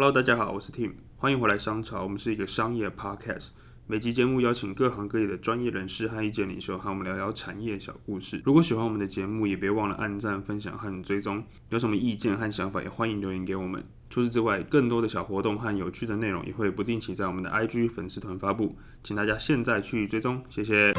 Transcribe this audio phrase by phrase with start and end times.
[0.00, 2.02] Hello，大家好，我是 Tim，欢迎回来商潮。
[2.02, 3.50] 我们是一个商业 podcast，
[3.86, 8.40] 每集节目邀请各行各业的专业人士和意见领袖，和我们聊聊产业小故事。
[8.42, 11.44] 如果喜欢我们的节目，也别忘了按赞、分享和追踪。
[11.68, 13.84] 有什么意见和想法，也欢迎留言给我们。
[14.08, 20.94] 除此之外，更多的小活动和有趣的内容也会不定期在我们的 IG 粉丝团发布，请大家现在去追踪，谢谢。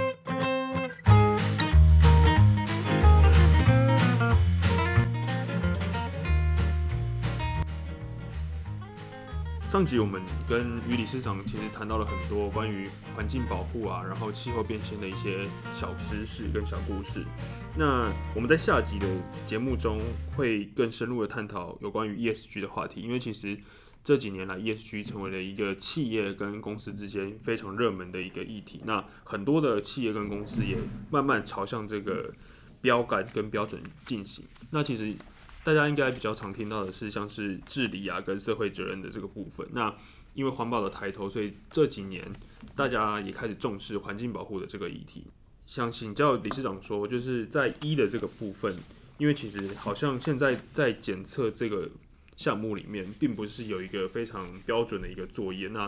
[9.72, 17.26] 上集我们跟于理事长其实谈到了很多关于环境保护啊，然后气候变迁的一些小知识跟小故事。
[17.78, 19.08] 那我们在下集的
[19.46, 19.98] 节目中
[20.36, 23.58] 会更深入的探讨有关于 ESG 的话题，因为其实
[24.04, 28.82] 这几年来 ESG 成为了一个企业跟公司之间非常热门的一个议题。
[28.84, 30.76] 那很多的企业跟公司也
[31.10, 32.34] 慢慢朝向这个
[32.82, 34.44] 标杆跟标准进行。
[34.72, 35.14] 那其实。
[35.64, 39.68] 大家应该比较常听到的是像是治理啊跟社会责任的这个部分。
[39.72, 39.94] 那
[40.34, 42.26] 因为环保的抬头，所以这几年
[42.76, 45.26] 大家也开始重视环境保护的这个议题。
[45.66, 48.76] 想请教理事长说，就是在一的这个部分，
[49.18, 51.90] 因为其实好像现在在检测这个
[52.36, 55.68] 项目里面，并不是有一个非常标准的一个作业。
[55.68, 55.88] 那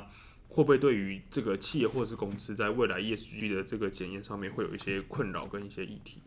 [0.50, 6.20] 会不会对于这个企业或是公司在未来 ESG 的这个检验上面会有一些困扰跟一些议题？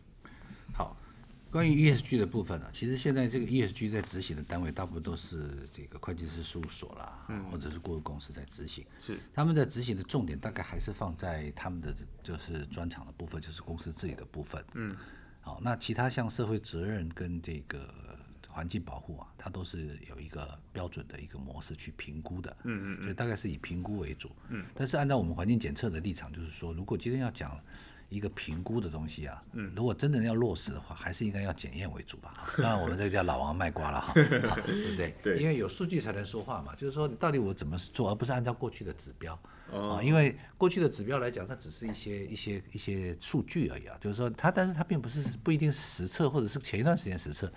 [1.47, 1.51] 好。
[1.51, 8.85] 关于 ESG 的部分呢，其实现在这个 ESG 在执行的单位大部分都是这个会计师事务所啦，或者是顾问公司在执行。
[8.99, 14.63] 是他们在执行的重点大概还是放在他们的就是专长的部分，就是公司治理的部分。
[14.73, 14.95] 嗯，
[15.41, 17.93] 好，那其他像社会责任跟这个
[18.49, 22.55] 环境保护啊，它都是有一个标准的一个模式去评估的。
[22.63, 24.29] 嗯嗯所以大概是以评估为主。
[24.49, 27.57] 嗯，但是按照我们环境检测的立场，就是说，如果今天要讲。
[28.09, 32.33] 一个评估的东西啊，嗯，如果真的要落实的话，还是应该要检验为主吧。
[32.57, 35.13] 当然，我们这个叫老王卖瓜了哈， 对不对？
[35.21, 36.73] 对，因为有数据才能说话嘛。
[36.75, 39.37] 就是说，到底我怎么做，而不是按照过去的指标
[39.73, 40.01] 啊。
[40.01, 43.97] 因为过去的指标来讲，它只是一些一些一些数据而已啊。
[43.99, 47.51] 就是说，它，但是它并不是不一定是实测，或者是前一段时间实测。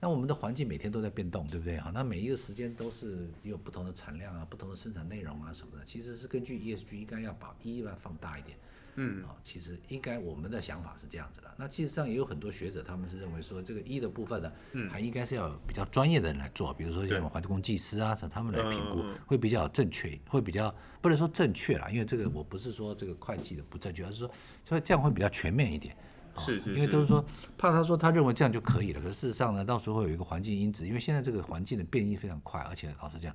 [0.00, 1.78] 那我们的环境每天都在变动，对不对？
[1.78, 5.84] 好，那每一个时间都是有不同的产量啊，不同的生产内容啊什么的。
[5.84, 8.58] 其实是根据 ESG 应该要把一要放大一点。
[8.96, 11.50] 嗯，啊，其实应该我们的想法是这样子的。
[11.56, 24.30] 那其实上也有很多学者，他们是认为说这个一的部分呢，嗯，还应该是要比较专业的人来做，比如说像环工技师啊，他们来评估会比较正确，会比较不能说正确啦，因为这个我不是说这个会计的不正确，而是说
[24.66, 25.96] 所以这样会比较全面一点。
[26.38, 26.74] 是是。
[26.74, 27.24] 因为都是说
[27.56, 33.34] 怕他说他认为这样就可以了，可是事实上呢，到时候会有一个环境因子，因为现在这个环境的变异非常快，而且老实讲，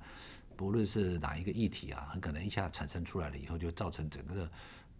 [0.56, 4.47] 不论是哪一个议题啊，很可能一下产生出来了以后，就造成整个。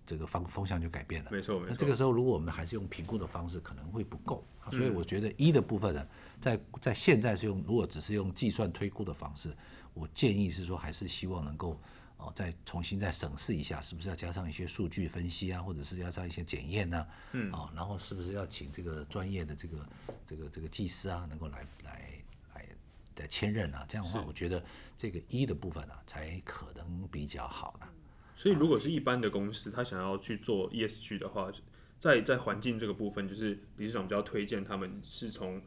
[0.08, 1.70] 这个方风向就改变了，没错没错。
[1.70, 4.44] 那这个时候，如果我们还是用评估的方式，可能会不够。
[4.72, 6.08] 所以我觉得一的部分呢，
[6.42, 9.56] 在在现在是用，如果只是用计算推估的方式，
[9.94, 11.80] 我建议是说，还是希望能够
[12.18, 17.08] 哦，再重新再审视一下，是不是要加上一些数据分析啊，或者是加上一些检验呢？
[17.34, 19.90] 嗯，哦，然后是不是要请这个专业的这个
[20.26, 22.12] 这个这个技师啊，能够来来
[22.54, 22.66] 来
[23.18, 23.86] 来签认啊？
[23.88, 24.64] 这样的话，我觉得
[24.98, 27.88] 这个一的部分呢，才可能比较好呢。
[28.38, 31.52] 所以，如果是一般的公司，他想要去做 ESG 的话，
[31.98, 35.60] 在在环境这个部分，就是理事长比较推荐他们是从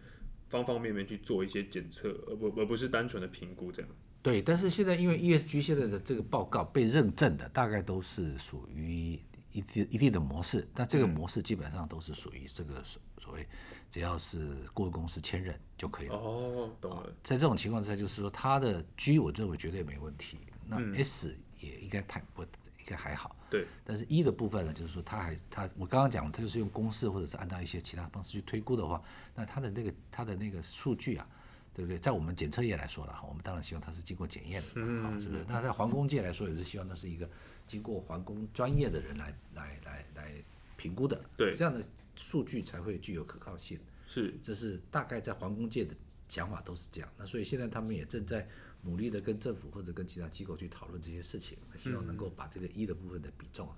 [0.49, 3.91] 方方面面去做一些检测，而不而不是单纯的评估这样。
[4.23, 9.19] 对，但是现在因为 ESG 现在的这个报告被认证的，大概都是属于
[9.51, 13.45] 一定一定的模式，那这个模式基本上都是属于这个所所谓
[13.91, 16.15] 只要是顾问公司签认就可以了。
[16.15, 17.13] 哦，懂了。
[17.25, 20.39] 在这种情况之下，就是说它的 G 我认为绝对没问题，
[20.69, 22.45] 那 S 也应该谈不。
[22.91, 23.65] 应该还好，对。
[23.85, 29.01] 但是一的部分呢，就是说，它还它，我刚刚讲，它就是用公式或者是按照一些其他方式去推估的话，
[29.33, 31.25] 那它的那个它的那个数据啊，
[31.73, 31.97] 对不对？
[31.99, 35.45] 在我们检测业来说了哈，我们当然希望它是经过检验的，嗯，是不是？
[35.47, 37.29] 那在皇宫界来说，也是希望它是一个
[37.69, 40.33] 经过皇宫专业的人来来来来
[40.77, 41.81] 评估的，对，这样的
[42.17, 43.79] 数据才会具有可靠性。
[44.09, 45.95] 是，这是大概在皇宫界的
[46.27, 47.09] 想法都是这样。
[47.17, 48.49] 那所以现在他们也正在。
[48.83, 53.77] 努力的跟政府或者跟其他机构去讨论这些事情，希望能够把这个一的部分的比重啊，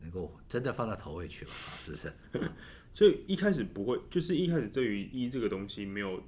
[0.00, 2.12] 能够真的放到头位去了啊， 是不是？
[2.94, 6.22] 所以一开始不会，就是一开始对于一这个东西没有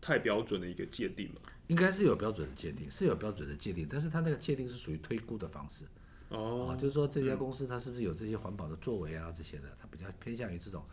[0.00, 1.40] 太标准的一个界定嘛？
[1.68, 5.86] 应该是有标准的界定，是有标准的界定，但是它那个界定是属于推估的方式
[6.28, 10.84] 哦，就是说这家公司它是不是有这些环保的作为啊这些的，它比较偏向于这种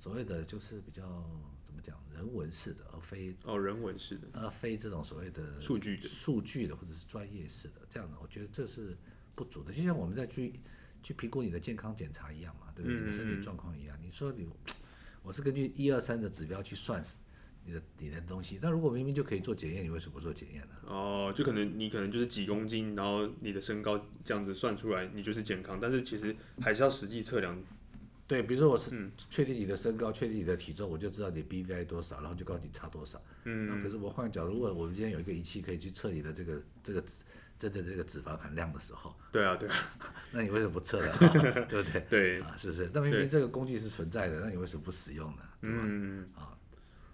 [0.00, 1.24] 所谓的就是比较。
[1.84, 8.96] 讲人文式的，而非哦人文式的，而非这种所谓的数据数据的或者是专业式的这样的，我觉得这是
[9.34, 9.72] 不足的。
[9.72, 10.54] 就像我们在去
[11.02, 12.98] 去评估你的健康检查一样嘛，对不对？
[12.98, 13.96] 你的身体状况一样。
[14.02, 14.48] 你说你
[15.22, 17.02] 我是根据一二三的指标去算
[17.66, 18.58] 你的你的东西。
[18.62, 20.74] 那如果明明就可以做检验，你为什么不做检验呢？
[20.86, 27.62] 哦，就可能你可能就是几公斤，然后你的身高这样子算出来，你就是健康，但是其实还是要实际测量。
[28.34, 28.90] 对，比如说我是
[29.30, 33.22] 确定你的身高，确定你的体重，我就知道你 BVI 多少，然后就告诉你差多少。
[33.44, 33.66] 嗯。
[33.68, 37.22] 那可是我换个角度，如果我们今天有一个仪器可以去测你的这个这个脂
[37.56, 39.74] 真的这个脂肪含量的时候，对啊对啊，
[40.32, 41.16] 那你为什么不测呢？
[41.70, 42.00] 对不对？
[42.10, 42.90] 对啊，是不是？
[42.92, 45.42] 那明明这个工具是存在的，那你为什么不使用呢？
[45.60, 46.58] 对吧嗯啊，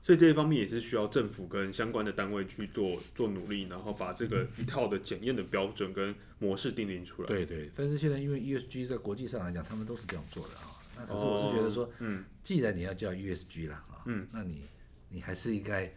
[0.02, 7.28] 所以这一方面也是需要政府跟相关的单位去做做努力，然后把这个一套的检验的标准跟模式定定出来。
[7.28, 10.79] 对对，但是现在因为 ESG 在国际上来讲，他们都是这样做的啊。
[11.00, 14.66] 那可是我是觉得说，嗯，既然你要叫 USG 了啊，嗯，那你
[15.08, 15.90] 你还是应该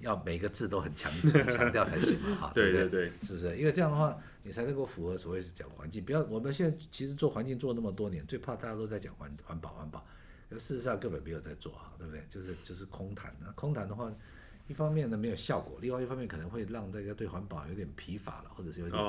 [0.00, 1.10] 要每个字都很强
[1.48, 3.56] 强调才行嘛，哈，对对对，是不是？
[3.56, 6.04] 因为这样的话，你才能够符合所谓讲环境。
[6.04, 10.04] 不要我们现在其实做环境做那么多年，最怕大家都在讲环环保环保，
[10.50, 12.22] 可事实上根本没有在做哈，对不对？
[12.28, 13.34] 就是就是空谈。
[13.40, 14.12] 那空谈的话，
[14.68, 19.02] 一方面呢没有效果，另外一方面可能会让大家对环保有点疲乏了，或者是有点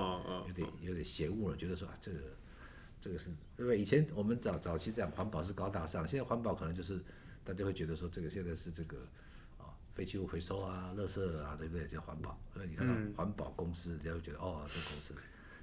[0.48, 2.18] 有点有点嫌恶了，觉得说啊这个。
[3.02, 3.80] 这个是对不对？
[3.80, 7.02] 以前我们早早期讲环保是高大上，现在环保可能就是
[7.44, 9.00] 大家会觉得说这个现在是这个
[9.58, 11.88] 啊废弃物回收啊、垃圾啊，对不对？
[11.88, 12.40] 叫环保。
[12.54, 15.16] 所以你看到环保公司，人家会觉得哦，这公司。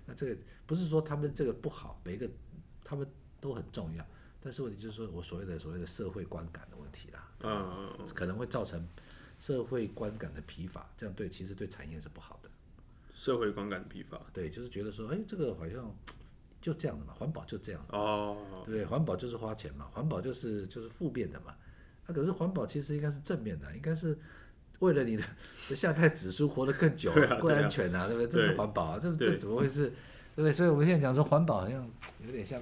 [0.05, 0.37] 那这个
[0.67, 2.29] 不是说他们这个不好，每一个
[2.83, 3.09] 他们
[3.41, 4.05] 都很重要，
[4.41, 8.85] 但是问题就是说我所谓的所谓的社会观感的问题啦，嗯嗯可能会造成
[9.39, 12.51] 社会观感的疲乏，这样对其实对产业是不好的。
[13.15, 15.95] 社会观感疲乏，对，就是觉得说，哎，这个好像。
[16.61, 18.85] 就这样的嘛，环保就这样，哦，对不对？
[18.85, 21.55] 环保就是花钱嘛，环保就是就是负面的嘛。
[22.07, 24.19] 那可是环保其实应该是正面的，应该是
[24.81, 25.23] 为了你的
[25.77, 28.29] 下代子孙活得更久、更安全啊，对不对？
[28.29, 29.87] 这是环保啊，这这怎么会是？
[30.35, 30.53] 对不对？
[30.53, 31.89] 所以我们现在讲说环保好像
[32.25, 32.61] 有点像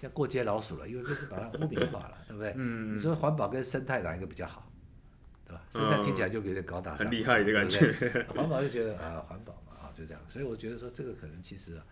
[0.00, 2.52] 像过街老鼠了，因为就是把它污名化了，对不对？
[2.56, 4.70] 嗯你说环保跟生态哪一个比较好？
[5.46, 5.62] 对吧？
[5.70, 7.92] 生态听起来就有点高大上，很厉害的感觉。
[8.34, 10.22] 环保就觉得啊，环保嘛，啊，就这样。
[10.28, 11.84] 所以我觉得说这个可能其实啊。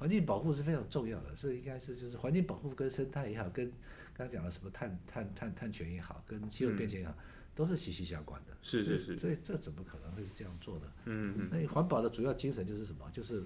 [0.00, 3.70] 环境保护是非常重要的，所以应该是就是环境保护跟生态也好，跟
[4.14, 7.14] 刚刚讲的什么碳碳碳碳权也好，跟气候变迁也好，
[7.54, 8.56] 都是息息相关的。
[8.62, 9.18] 是是是。
[9.18, 10.90] 所以这怎么可能会是这样做的？
[11.04, 11.48] 嗯嗯。
[11.52, 13.10] 那环保的主要精神就是什么？
[13.12, 13.44] 就是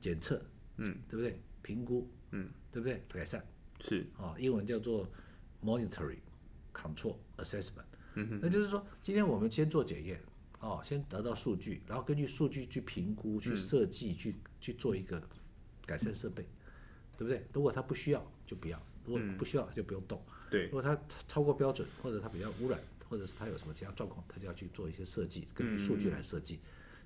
[0.00, 0.42] 检测，
[0.78, 1.40] 嗯，对不对？
[1.62, 3.00] 评估，嗯，对不对？
[3.08, 3.40] 改善。
[3.80, 4.04] 是。
[4.18, 5.08] 啊，英文叫做
[5.62, 6.18] monitoring
[6.74, 7.84] control assessment。
[8.14, 8.40] 嗯哼。
[8.42, 10.20] 那就是说，今天我们先做检验，
[10.58, 15.22] 哦，先得到数据，然后根据数据去评估、去设计、去去做一个。
[15.92, 16.42] 改善设备，
[17.18, 17.46] 对不对？
[17.52, 20.22] 如果它不需要就不要，如果不需要就不用动。
[20.50, 20.98] 对，如果它
[21.28, 22.80] 超过标准，或者它比较污染，
[23.10, 26.60] 或者是它有什么其他状况，它就要去做一些设计，根据数据来设计。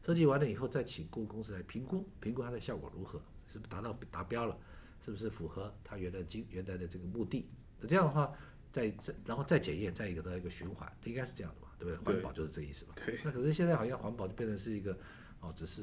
[0.05, 4.57] 设计完了以后，再请顾问公司来评估，评估它的效果如何，是不是达到达标了，
[5.05, 7.49] 是不是符合它原来经原来的这个目的？
[7.81, 8.33] 那这样的话，
[8.71, 11.73] 再再然后再检验，再一个的一个循环，应该是这样的嘛？
[11.77, 12.15] 对不对？
[12.15, 12.93] 环保就是这意思嘛。
[12.95, 13.19] 对。
[13.25, 14.97] 那可是现在好像环保就变成是一个
[15.41, 15.83] 哦，只是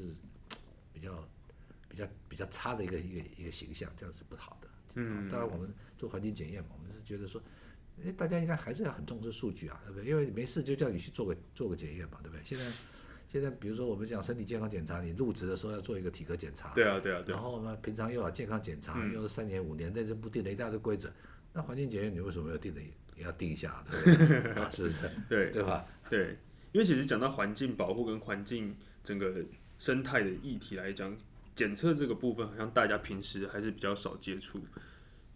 [0.93, 1.27] 比较。
[1.93, 4.67] 比较比较差的一个一个一个形象，这样是不好的。
[4.95, 7.39] 嗯，当然我们做环境检验嘛，我们是觉得说，
[8.03, 10.09] 哎，大家应该还是要很重视数据啊，对不对？
[10.09, 12.41] 因为没事就叫你去做个做个检验嘛，对不对？
[12.43, 12.65] 现在
[13.29, 17.33] 现在比如说我们讲身体健康检查，你入职的时候要做一个体格检查，对啊对啊对。
[17.35, 21.13] 然后呢，平常又要健康检查，又是三年五年，那这不定了一大堆规则。
[21.53, 22.81] 那环境检验你为什么要定的
[23.15, 24.51] 也要定一下，对不对？
[24.61, 25.09] 啊，是不是？
[25.29, 25.85] 对对吧？
[26.09, 26.37] 对，
[26.71, 29.43] 因为其实讲到环境保护跟环境整个
[29.77, 31.17] 生态的议题来讲。
[31.55, 34.59] 检测这个部分好像大家平时还是比较少接触，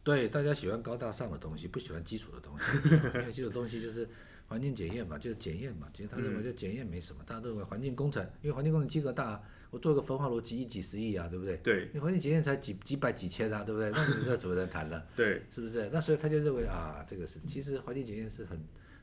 [0.03, 2.77] 对，大家喜欢高大上的东西，不喜欢基础的东西。
[3.19, 4.07] 因为基础东西就是
[4.47, 5.87] 环境检验嘛，就是检验嘛。
[5.93, 11.57] 其实他认为就检验没什么，大家都认为环境工程，因为环境工程金额大，我做个焚化炉几亿几十亿啊，对不对？
[11.57, 11.89] 对。
[11.93, 13.91] 你环境检验才几几百几千啊，对不对？
[13.95, 15.03] 那你这怎么能谈呢？
[15.15, 15.89] 对，是不是？
[15.91, 18.59] 那所以他就认为啊，这个是其实环境检验是很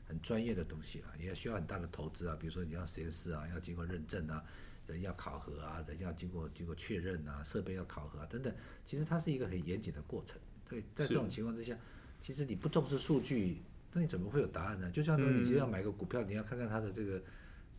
[0.07, 4.43] 很专业的东西啊，也需要很大的投资啊，比如说你要实验室啊，要经过认证啊。
[4.87, 8.53] 人要考核啊，人要经过经过确认啊，设备要考核啊等等，
[8.85, 10.39] 其实它是一个很严谨的过程。
[10.69, 11.77] 对，在这种情况之下，
[12.21, 13.61] 其实你不重视数据，
[13.93, 14.89] 那你怎么会有答案呢？
[14.91, 17.21] 就像说你今天要买个股票，你要看看它的这个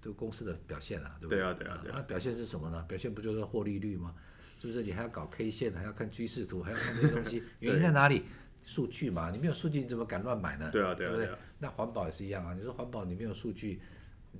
[0.00, 1.38] 这个公司的表现啊，对不对？
[1.38, 1.94] 对啊，对啊，对啊。
[1.96, 2.84] 那表现是什么呢？
[2.88, 4.14] 表现不就是获利率吗？
[4.60, 4.82] 是不是？
[4.82, 8.24] 你还要搞 K 线，还要看趋势图，还要看这些东西，原因在哪里？
[8.64, 10.68] 数据嘛，你没有数据，你怎么敢乱买呢？
[10.72, 11.38] 对啊，对啊，对啊。
[11.60, 13.80] 那环保也是一样啊，你说环保你没有数据。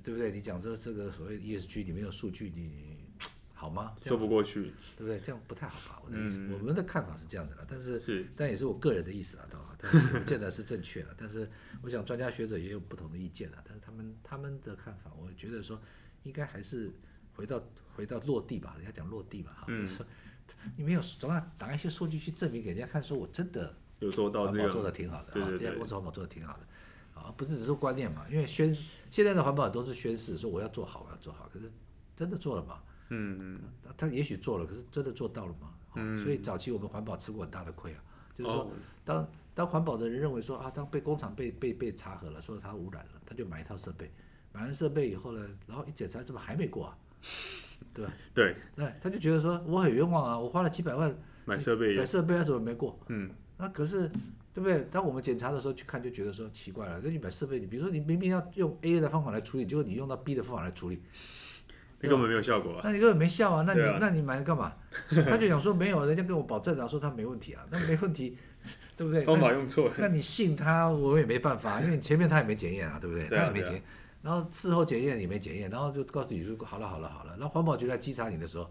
[0.03, 0.31] 对不对？
[0.31, 2.97] 你讲这这个所谓 ESG 里面有数据，你
[3.53, 3.95] 好吗？
[4.05, 5.19] 说不过去，对不对？
[5.19, 6.01] 这样不太好吧？
[6.05, 9.75] 我的意思，我们的看法是这样的了，但是是，但也是我个人的意思啊，对吧？
[9.79, 11.15] 但是不见得是正确的。
[11.17, 11.49] 但是
[11.81, 15.81] 我想专家学者也有不同的意见啊，但是他们他们的看法，我觉得说
[16.23, 16.91] 应该还是
[17.33, 17.59] 回到
[17.95, 20.05] 回到落地吧，人家讲落地嘛，哈，就是说
[20.75, 26.67] 你没有总要拿一些数据去证明给人家看，说我真的有做到这个做的挺好的，啊，这家公司环保做的挺好的。
[27.19, 28.73] 啊，不是只是观念嘛，因为宣
[29.09, 31.71] 现在的环保都是宣誓说我要做好，我要做好，可是
[32.15, 32.79] 真的做了吗？
[33.09, 33.59] 嗯，
[33.97, 35.73] 他也许做了，可是真的做到了吗？
[35.95, 38.03] 嗯，所以早期我们环保吃过很大的亏啊，
[38.37, 38.69] 就是说哦
[39.05, 44.11] 当当环保的人认为说啊，当被工厂被被被查核了，说它污染了，他就买一套设备，
[44.51, 46.97] 买完设备以后呢，然后一检查怎么还没过啊？
[47.93, 48.13] 对吧？
[48.35, 52.99] 对，那他就觉得说我很冤枉啊，我花了几百万买设备买设备，啊怎么没过？
[53.07, 54.11] 嗯，那可是
[54.57, 54.83] 对不对？
[54.91, 60.99] 当我们检查的时候去看，就觉得说奇怪了，那你买设备，你比如说你明明要用 A 的方法来处理，结果你用到 B 的方法来处理，
[61.99, 62.81] 那根本没有效果啊。
[62.83, 63.63] 那你根本没效啊！
[63.67, 64.73] 那你、啊那你买来干嘛？
[65.29, 68.35] 他就想说没有，人家跟我保证啊，说他没问题啊，那没问题，
[68.95, 69.23] 对不对？
[69.23, 69.93] 方法用错了。
[69.99, 73.27] 那你信他，我也没办法，因为你前面他也没检验啊，对不对？
[73.27, 73.83] 对啊他也没检验，
[74.23, 77.37] 然后事后检验也没检验，然后就告诉你说好了好了好了。
[77.37, 78.67] 然后环保局来稽查你的时候，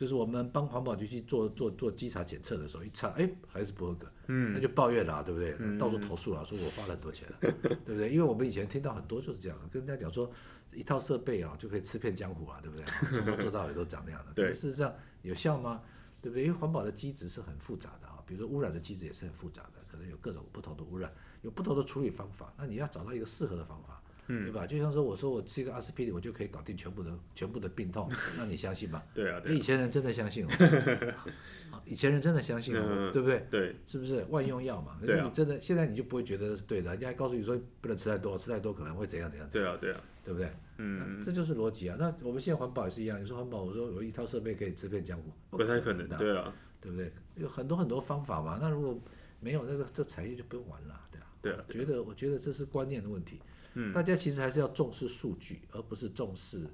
[0.00, 5.54] 就是我们帮环保局去做做做稽查检测的时候，一查哎还是不合格，嗯，那就抱怨了啊，对不对？
[5.76, 7.50] 到处投诉了，说我花了很多钱了，对
[7.84, 8.08] 不对？
[8.08, 10.32] 因为我们以前听到很多就是这样，跟人家讲说
[10.72, 12.86] 一套设备啊就可以吃遍江湖啊，对不对？
[13.12, 14.90] 从头做到尾都长那样的，对事实上
[15.20, 15.82] 有效吗？
[16.22, 16.44] 对不对？
[16.44, 23.99] 因为环保的机制是很复杂的啊，比如说污染的机制也是很复杂的，可能有各种不同的污染，有不同的处理方法，那你要找到一个适合的方法，
[24.30, 24.66] 嗯对吧？
[24.66, 28.08] 就像说我说我吃一个阿司匹林，我就可以搞定全部的 全部的病痛，
[28.38, 29.02] 那你相信吗？
[29.14, 30.46] 对啊，哎以前人真的相信
[31.84, 33.46] 以前人真的相信哦，嗯对不对？
[33.50, 34.96] 对是不是万用药嘛？
[35.00, 40.00] 可对啊是你真的现在你就不会觉得是对的，人家还告诉你说不能吃太多，吃太多可能会怎样怎样，对啊，对啊。
[40.22, 40.48] 对不对？
[40.76, 41.96] 嗯，那这就是逻辑啊。
[41.98, 46.06] 那我们现在环保也是一样，你说环保，我说有一套设备可以吃遍江湖，不太可能。
[46.06, 47.10] 的对啊，对不对？
[47.36, 48.58] 有很多很多方法嘛。
[48.60, 49.00] 那如果
[49.40, 51.26] 没有那个这产业就不用玩了，对啊。
[51.40, 53.40] 对啊我觉得我觉得这是观念的问题。
[53.74, 56.66] 嗯，大家其实还是要重视数据，而不是重视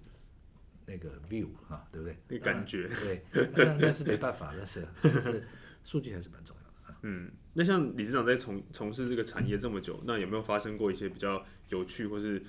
[0.86, 2.16] 那个 view 啊，对不对？
[2.28, 2.88] 那感觉。
[2.88, 3.24] 对，
[3.54, 5.46] 那那是没办法，那是但是
[5.84, 6.96] 数据还是蛮重要的。
[7.02, 12.42] 嗯，那像理事长在从从事这个产业这么久，那有没有发生过一些比较有趣，或是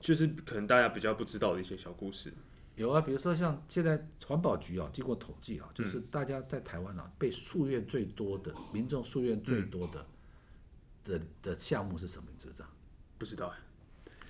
[0.00, 2.32] 就是可能大家比较不知道的一些小故事？
[2.76, 10.06] 有啊，比如说像现在环保局啊，经过统计啊，嗯就是大家在台湾啊，被诉愿最多的民众诉愿最多的、
[11.04, 12.28] 的的项目是什么？
[12.30, 12.68] 你知不知道？
[13.18, 13.58] 不知道哎。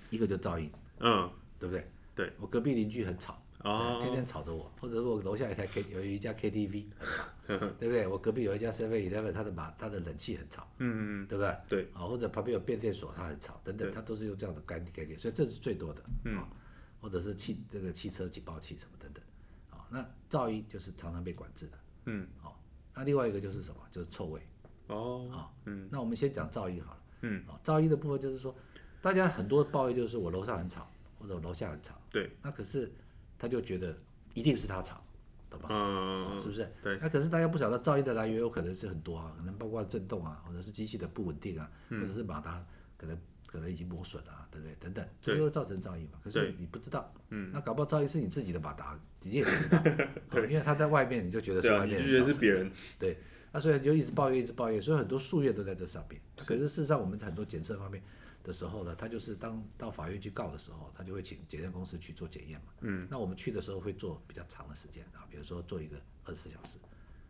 [0.09, 1.89] 一个就噪音，嗯，对不对？
[2.15, 7.23] 对，我隔壁邻居很吵，哦天天吵着我，或者说我楼下一台 K 有一家 KTV 很吵，
[7.77, 8.07] 对不对？
[8.07, 11.57] 我隔壁有一家 Seven Eleven，它的马它的冷气很吵，嗯嗯对不对？
[11.69, 16.43] 对，啊，或者旁边有变电所，它很吵，等等，它都是用这样的概概念，所以这是最多的嗯，
[17.01, 19.23] 或者是汽这个汽车警报器什么等等，
[19.69, 22.59] 啊，那噪音就是常常被管制的，嗯，好，
[22.95, 23.81] 那另外一个就是什么？
[23.91, 24.41] 就是臭味
[24.87, 28.55] 哦，啊，嗯，那我们先讲噪音好了，嗯，啊，噪音的部分就是说，
[29.07, 30.85] 大家很多抱怨就是我楼上很吵，
[31.17, 32.91] 或者我楼下很吵，对，那可是
[33.39, 33.95] 他就觉得
[34.33, 35.01] 一定是他吵，
[35.49, 35.69] 懂吧？
[35.71, 36.69] 嗯啊，是不是？
[36.83, 36.99] 对。
[37.01, 42.61] 那可是大家不晓得噪音的来源有可能是很多啊，可能包括震动啊，或者是机器的不稳定啊，嗯或者是马达
[42.97, 44.75] 可能可能已经磨损了、啊，对不对？
[44.77, 46.19] 等等，对这就会造成噪音嘛。
[46.21, 49.81] 可是你不知道，嗯，那搞不好噪音是你自己的马达，你也不知道，
[50.29, 52.69] 对，因为他在外面，你就觉得是外你就觉得是别人。
[52.99, 53.17] 对，
[53.53, 56.19] 那所以你就一直抱怨，一直抱怨，所以很多诉愿都在这上面。
[56.35, 58.03] 可是事实上，我们很多检测方面
[58.47, 62.73] 的时候呢，他就是当到法院去告的时候，他就会请检验公司去做检验嘛。
[62.81, 63.07] 嗯。
[63.11, 66.79] 那我们去的时候会做比较长的时间啊，比如说做一个二十四小时。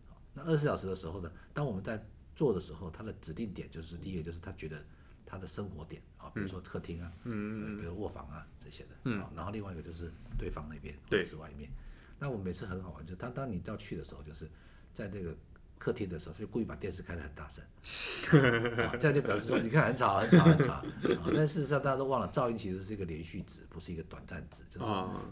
[0.08, 2.02] 好那二十四小时的时候呢，当我们在
[2.36, 4.82] 做的时候，他的指定点就是第一个就是他觉得
[5.26, 11.70] 他的生活点啊，比如说客厅啊，嗯比如卧房啊这些的，嗯，然后另外一个就是对方那边或对者是外面。
[12.20, 14.50] 那我每次很好玩，就是当当你要去的时候，就是
[14.94, 15.36] 在这个
[15.78, 17.64] 客厅的时候，他就故意把电视开得很大声，
[18.84, 20.86] 啊，这样就表示说，你看很吵很吵很吵啊。
[21.36, 24.86] 但事实上大家都忘了，噪音其实是一个连续值，不是一个短暂值，就是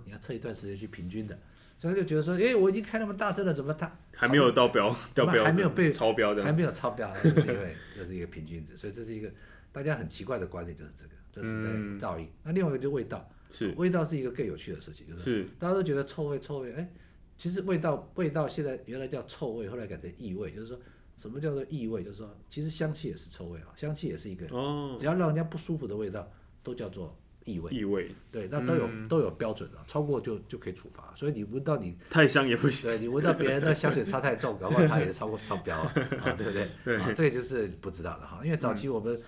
[0.06, 1.38] 你要测一段时间去平均的。
[1.78, 6.52] 所以他就觉得说，诶，我已经开那么大声了，怎么他还没有到标，到标还没有被超标的还。
[6.54, 9.30] 没有超标，就是因为 这是一个平均值，所以这是一个
[9.74, 11.70] 大家很奇怪的观点，就是这个，这是在
[12.08, 12.30] 噪音。
[12.44, 16.90] 那另外一个就是味道，是味道是一个更有趣的事情，就是是，大家都觉得臭味臭味，哎，
[17.38, 20.80] 其实味道味道现在原来叫臭味，后来改成异味，就是说
[21.18, 22.04] 什么叫做异味？
[22.04, 26.32] 就是说其实香气也是臭味啊，香气也是一个，哦，只要让人家不舒服的味道
[26.64, 27.72] 都叫做异味。
[27.72, 31.14] 异味对，那都有、都有标准的，超过就就可以处罚。
[31.16, 32.90] 所以你闻到你太香也不行。
[32.90, 36.68] 对你闻到别人的香水差太重，搞不好他也超过超标啊， 啊，对不对？
[36.84, 38.42] 对啊，这个就是不知道的哈。
[38.44, 39.20] 因为早期我们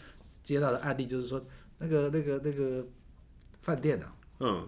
[0.41, 1.45] 接到的案例就是说，
[1.77, 2.85] 那个那个那个
[3.61, 4.67] 饭店啊，嗯，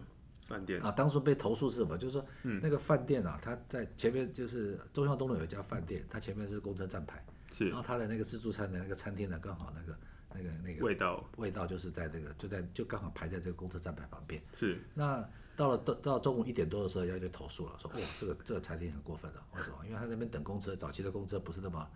[0.50, 1.98] 饭店啊，当初被投诉是什么？
[1.98, 2.26] 就是说，
[2.62, 9.98] 那个饭店啊，它在前面就是中央东路有一家饭店，它前面是公车站牌，是然后他的那个自助餐的那个餐厅呢，刚好那个
[10.34, 14.42] 那个那个味道味道就是在那个就在就刚好排在这个公车站牌旁边。
[14.52, 15.24] 是那
[15.56, 19.78] 到了到到中午一点多的时候，人家就投诉了，说哦，这个这个餐厅很过分的，为什么？
[19.86, 21.88] 因为他那边等公车，早期的公车不是那么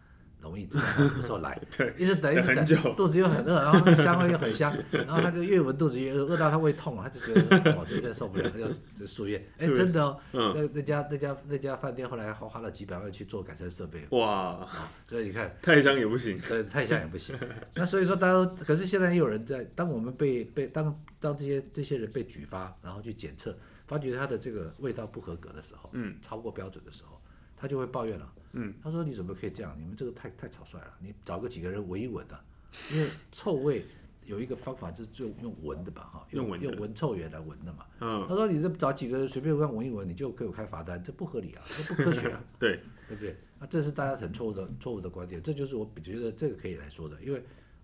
[0.43, 1.59] 容易知道他什么时候来。
[1.75, 8.67] 对，一直等一直等等，肚子又很饿，然后那个香味又很香， 然后他就越闻肚子越饿，饿到他胃痛了，他就觉得哇，这真受不了， 他就
[8.99, 9.43] 就住院。
[9.57, 14.67] 哎，真的哦，嗯那那家那家那家饭店后来还花花了几百万去做改善设备，哇，
[15.07, 15.55] 所以你看。
[15.61, 16.37] 太香也不行。
[16.47, 17.35] 对，太香也不行。
[17.75, 23.57] 那所以说，大家都，可是现在也有人在，当我们被被当当这些这些人被举发，然后去检测，
[23.87, 27.21] 发觉他的这个味道不合格的时候，嗯，超过标准的时候，
[27.63, 29.73] 他就会抱怨了，嗯，他说你怎么可以这样？
[29.79, 32.43] 你们这个太太草率了，你找个几个人闻一闻啊，
[32.91, 33.85] 因为臭味
[34.25, 37.85] 有一个方法就是就用闻的吧，哈，用闻用闻臭源来闻的嘛。
[38.01, 42.43] 嗯，他说你这找几个人随便闻闻一闻，你就给我开罚单，这不合理啊，这不科学啊。
[42.59, 43.37] 对，对不对？
[43.61, 47.41] 那这是大家很错误的错误的观点，这就是我觉得这个可以来说的，因为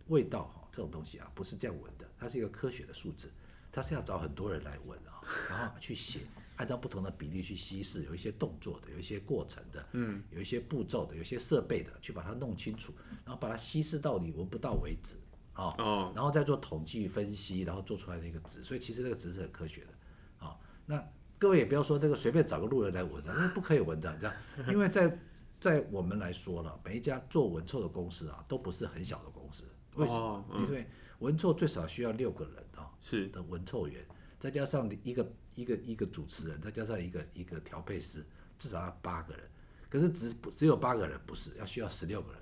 [0.07, 3.29] 味道哈这种东西啊不是这样闻的，它是一个科学的数字，
[3.71, 6.19] 它是要找很多人来闻啊，然后去写，
[6.59, 15.15] 按照不同的比例去稀释，有一些动作的，有一些过程的，嗯，有一些步骤的，有一些设备的，去把它弄清楚，然后把它稀释到你闻不到为止
[15.53, 20.53] 啊，哦，然后再做统计分析，然后做出来的一个值，所以其实那个值是很科学的啊。
[20.85, 21.01] 那
[21.37, 24.33] 各位也不要说那个随便找个路人来闻的，那是不可以闻的，你知道？
[24.69, 25.17] 因为在
[25.61, 29.63] 在我们来说了，每一家做闻臭的公司啊，都不是很小的公司。
[29.95, 30.19] 为什么？
[30.19, 30.85] 哦嗯因为
[31.19, 34.05] 闻臭最少需要六个人啊是，的闻臭员，
[34.37, 38.23] 再加上一个一个一个主持人，再加上一个一个调配师，
[38.57, 39.43] 至少要八个人。
[39.89, 42.41] 可是只只有八个人，不是要需要十六个人。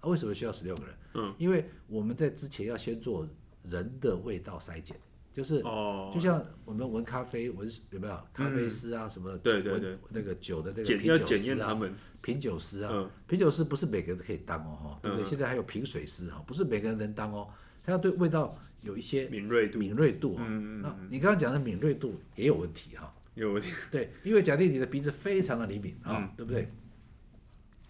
[0.00, 0.94] 啊，为什么需要十六个人？
[1.14, 3.28] 嗯，因为我们在之前要先做
[3.64, 4.96] 人的味道筛检，
[5.32, 15.24] 就是哦，就像我们闻咖啡，闻有没有咖啡师啊，什么闻对对对那个酒的那个要品酒师啊，检验他们，品酒师啊嗯，品酒师不是每个人都可以当哦，哈，对不对？
[15.24, 17.48] 嗯现在还有品水师哈，不是每个人能当哦，
[17.90, 20.44] 他要对味道有一些敏锐度敏锐度啊。
[20.46, 23.72] 嗯嗯那你刚刚讲的敏锐度也有问题哈， 有问题。
[23.90, 26.68] 对，因为假定你的鼻子非常的灵敏啊嗯，对不对？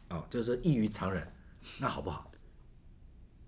[0.09, 1.26] 哦，就是说异于常人，
[1.78, 2.30] 那好不好？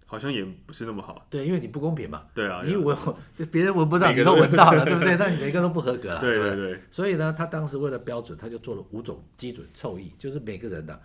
[0.04, 1.26] 好像也不是那么好。
[1.30, 2.26] 对，因为你不公平嘛。
[2.34, 2.94] 对啊，你闻，
[3.34, 5.16] 这别人闻不到，你都都闻到了， 对不对？
[5.16, 11.00] 那你每个都不合格了，不对对对，所以呢，他当时为了标准，他就做了五种基准臭液，就是每个人的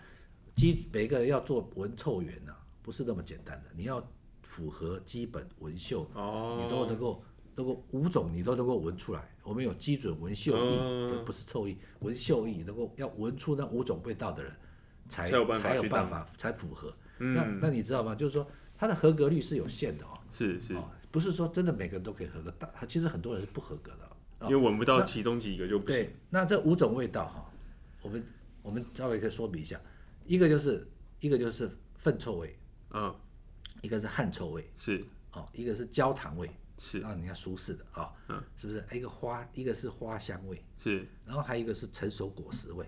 [0.54, 4.06] 基每个人要做闻臭源呢、不是那么简单的，你要
[4.58, 9.30] 符合基本闻嗅，哦，你都能够能够五种你都能够闻出来。
[9.44, 14.52] 我们有基准闻嗅液，嗯不不是臭液，闻嗅艺能够要闻出那五种味道的人，
[15.08, 15.38] 才才
[15.76, 16.92] 有办法才符合。
[17.20, 18.16] 嗯那那你知道吗？
[18.16, 20.18] 就是说它的合格率是有限的哦。
[20.32, 24.48] 是是，哦，不是说真的每个人都可以合格，但其实很多人是不合格的哦。
[24.50, 26.00] 因为闻不到其中几个就不行。
[26.00, 27.46] 对，那这五种味道哈，
[28.02, 28.24] 我们
[28.64, 29.80] 我们稍微可以说明一下，
[30.26, 30.88] 一个就是
[31.20, 32.58] 一个就是粪臭味，
[32.92, 33.16] 嗯，
[33.88, 38.84] 一个是汗臭味，是哦，一个是焦糖味，是让人家舒适的啊，嗯，是不是？
[38.92, 42.86] 一个花，一个是花香味，是，然后还有一个是成熟果实味，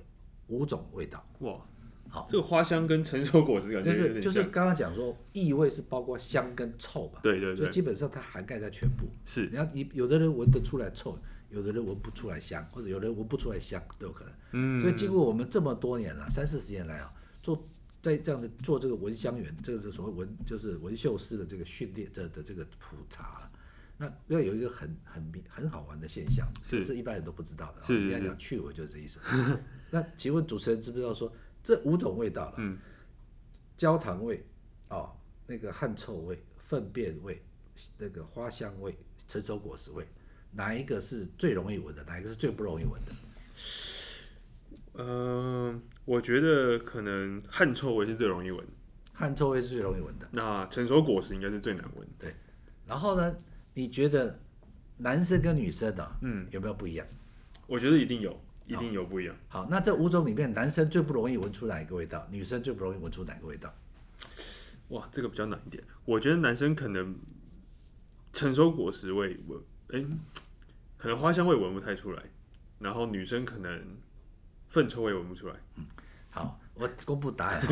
[0.47, 1.25] 五种味道。
[1.39, 1.65] 哇，
[2.09, 7.21] 好这个花香跟成熟果实感觉有就是就是刚刚讲说，异味是包括香跟臭吧？
[7.23, 9.05] 对对对所以，基本上它涵盖在全部。
[9.23, 11.17] 是你要你有的人闻得出来臭，
[11.49, 14.33] 有的人闻不出来香，或者有人闻不出来香都有可能。
[14.51, 17.65] 嗯，所以经过我们这么多年了，三四十年来啊，做
[18.01, 23.51] 在这样的做这个闻香园，这个是所谓闻就是闻嗅师的这个训练的的这个普查了。
[23.97, 27.81] 那要有一个很很明很好玩的现象，是一般人都不知道的。
[27.81, 29.19] 是是是你要讲趣味就是这意思。
[29.91, 31.29] 那请问主持人知不知道说
[31.61, 32.55] 这五种味道了？
[32.59, 32.77] 嗯，
[33.75, 34.41] 焦糖味，
[34.87, 35.11] 哦，
[35.45, 37.43] 那个汗臭味、粪便味、
[37.97, 40.07] 那个花香味、成熟果实味，
[40.53, 42.01] 哪一个是最容易闻的？
[42.05, 43.11] 哪一个是最不容易闻的？
[45.01, 48.67] 嗯，我觉得可能汗臭味是最容易闻，
[49.13, 50.27] 汗臭味是最容易闻的。
[50.31, 52.05] 那成熟果实应该是最难闻。
[52.19, 52.35] 对
[52.85, 53.33] 然后呢，
[53.73, 54.37] 你觉得
[54.97, 57.07] 男生跟女生啊，嗯，有没有不一样？
[57.65, 59.33] 我觉得一定有，一定有不一样。
[59.47, 62.27] 好，那这五种里面，男生最不容易闻出哪一个味道？
[62.29, 63.73] 女生最不容易闻出哪个味道？
[64.89, 65.81] 哇，这个比较难一点。
[66.03, 67.15] 我觉得男生可能
[68.33, 70.05] 成熟果实味闻，哎、
[70.97, 72.23] 可能花香味闻不太出来，
[72.79, 73.81] 然后女生可能
[74.69, 75.55] 粪臭味闻不出来。
[76.29, 77.59] 好，我公布答案。
[77.65, 77.67] 好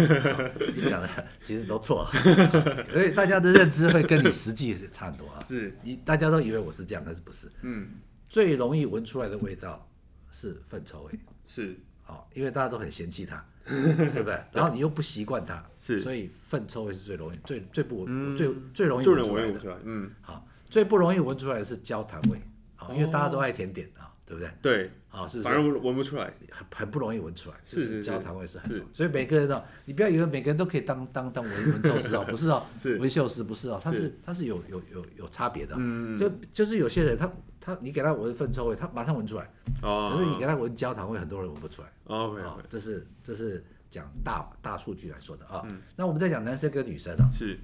[0.76, 1.10] 你讲的
[1.44, 2.10] 其实都错，
[2.92, 5.44] 所以大家的认知会跟你实际是差很多啊。
[5.46, 7.48] 是，你大家都以为我是这样，但是不是？
[7.62, 7.90] 嗯，
[8.28, 9.88] 最容易闻出来的味道
[10.32, 14.44] 是粪臭味，是好，因为大家都很嫌弃它，对不对？
[14.52, 18.06] 然后你又不习惯它，是所以粪臭味是最容易、最最不
[18.36, 19.82] 最最容易闻出来的。
[19.84, 22.42] 嗯，好，最不容易闻出来的是焦糖味，
[22.76, 24.52] 好，因为大家都爱甜点啊，对不对？
[24.62, 25.54] 对，啊，是不是反？
[25.54, 26.26] 而闻不出来。
[26.52, 39.50] 很很不容易闻出来，就是是是焦糖味是很是浓，所以每个人哦，你不要以为每个人都可以当当当闻闻臭师哦， 不是哦，是闻嗅师不是哦，他是是他是有有有有差别的哦，嗯，就就是有些人他他你给他闻粪臭味，他马上闻出来。
[39.82, 41.88] 哦，可是你给他闻焦糖味，很多人闻不出来。
[42.06, 45.64] OK 啊 OK，，这是这是讲大大数据来说的啊。
[45.70, 47.58] 嗯那我们再讲男生跟女生啊，是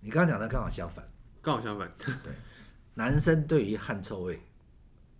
[0.00, 1.04] 你刚刚讲的刚好相反，
[1.40, 1.88] 刚好相反。
[1.98, 2.32] 对
[2.94, 4.40] 男生对于汗臭味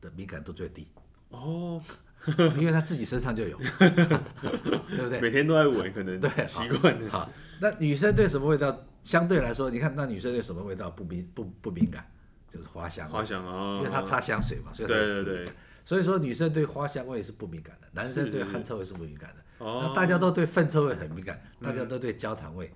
[0.00, 0.86] 的敏感度最低，
[1.30, 1.80] 哦，
[2.56, 5.20] 因为他自己身上就有， 对不对？
[5.20, 7.10] 每天都在闻，可能对习惯了。
[7.10, 7.30] 好，
[7.60, 12.10] 那女生对什么味道相对来说，你看那女生对什么味道不敏不不敏感，
[12.48, 15.48] 就是花香花香啊，因为她擦香水嘛，所以对对对。
[15.84, 19.36] 所以说女生对花香味是不敏感的，男生对汗臭味是不敏感的。
[19.64, 22.70] 哦那大家都对粪臭味很敏感，大家都对焦糖味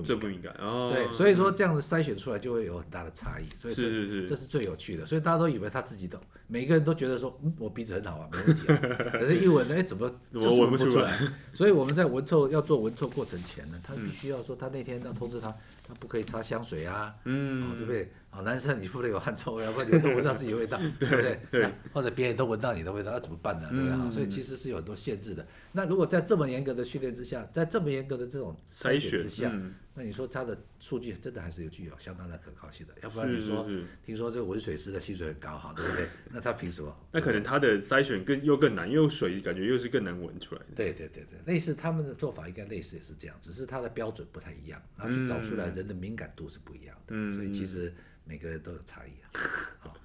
[0.00, 0.06] 不。
[0.06, 0.90] 最不敏感哦。
[0.92, 8.78] 对，所以说这样子筛选出来就会有很大的差异，所以这是是是这是最有趣的，所以大家都以为他自己懂，每一个人都觉得说，嗯，我鼻子很好啊，没问题啊，
[9.18, 11.18] 可是一闻呢，哎，怎么怎么就是闻不出不来？
[11.52, 15.48] 所以我们在闻臭要做闻臭过程前呢， 他必须要说他那天要通知他，
[15.86, 18.12] 他不可以擦香水啊，嗯哦，对不对？
[18.30, 21.70] 啊，男生你不能有汗臭味，要不然你们都闻到自己的味道， 对不对？
[21.94, 23.66] 或者别人都闻到你的味道，那怎么办呢？
[23.70, 23.94] 对不对？
[23.94, 25.46] 嗯所以其实是有很多限制的。
[25.72, 36.06] 那如果在这么严格的训练之下，在这么严格的这种筛筛选选之下，嗯那你说它的数据真的还是有具有相当的可靠性的，要不然你说是是听说这个文水师的薪水很高哈，对不对？
[36.30, 36.94] 那他凭什么？
[37.12, 40.66] 那可能他的筛选更又更难，因为水感觉又是更难闻出来的。
[40.76, 47.90] 对对对对，类似他们的做法应该类似也是这样，只是它的标准不太一样，然后去找出来人的敏感度是不一样的，嗯所以其实
[48.24, 49.30] 每个人都有差异啊。
[49.78, 49.96] 好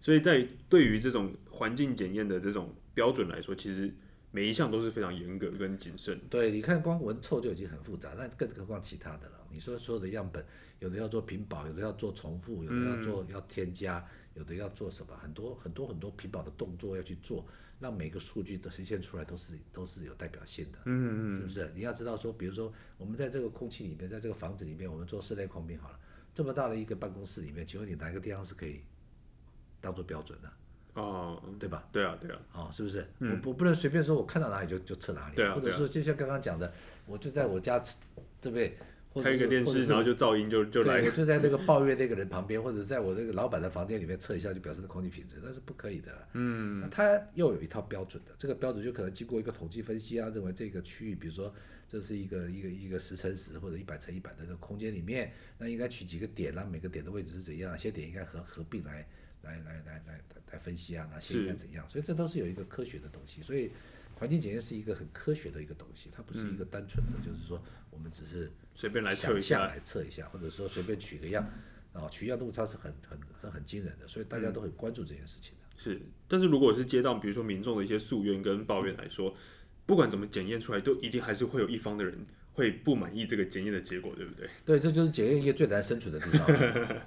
[0.00, 3.92] 所以在对于这种环境检验的这种标准来说，其实
[4.30, 6.20] 每一项都是非常严格跟谨慎。
[6.28, 9.46] 对，你看光闻臭就已经很复杂，那更何况其他的了。
[9.50, 10.44] 你说所有的样本，
[10.80, 17.46] 有的要做屏保，有的要做重复，有的要做、要添加，有的要做什么，很多很多很多屏保的动作要去做，
[17.80, 20.78] 让每个数据都呈现出来都是都是有代表性的。
[20.84, 21.72] 嗯嗯，是不是？
[21.74, 25.98] 你要知道说，比如说我们在这个空气里面，在这个房子里面，我们做室内空瓶好了，
[26.34, 28.82] 这么大的一个办公室里面，请问你哪个地方是可以
[29.80, 30.52] 当做标准的，
[30.98, 31.88] 哦，对吧？
[31.92, 33.06] 对啊，对啊，哦，是不是？
[33.20, 36.72] 我我不能随便说，我看到哪里就就测哪里，或者说就像刚刚讲的，
[37.06, 37.82] 我就在我家
[38.40, 38.72] 这边，
[39.10, 46.12] 或者开一个电视，然后就噪音就就来对，我就在那个抱怨那个人旁边，或者在我那个老板的房间里面测一下，就表示空气品质，那是不可以的。
[46.32, 51.52] 嗯，那它又有一套标准的，这个标准就可能经过一个统计分析啊，认为这个区域，比如说
[51.88, 59.06] 这是一个一个一个十乘十或者一百乘一百的这个空间里面，那应该取几个点，然后每个点的位置是怎样，哪些点应该合合并来
[59.42, 60.20] 来来来来
[60.52, 63.70] 来分析啊，哪些应该怎样，所以这都是有一个科学的东西，所以。
[64.18, 69.64] 环境检验是一个很科学的一个东西，它不是一个单纯的，就是说我们只是随便来测一下。
[69.68, 71.48] 来测一下，或者说随便取个样，
[71.92, 75.66] 啊，取样的误差是很很很很惊人的，所以大家都很关注这件事情的。
[75.76, 79.32] 是，但是如果是接到比如说民众的一些诉愿跟抱怨来说，
[79.86, 82.26] 不管怎么检验出来，都一定还是会有一方的人
[82.58, 84.48] 会不满意这个检验的结果，对不对？
[84.66, 86.44] 对，这就是检验业最难生存的地方，